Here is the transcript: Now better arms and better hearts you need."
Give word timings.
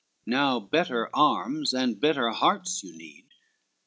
Now 0.25 0.59
better 0.59 1.15
arms 1.15 1.75
and 1.75 1.99
better 1.99 2.31
hearts 2.31 2.83
you 2.83 2.97
need." 2.97 3.25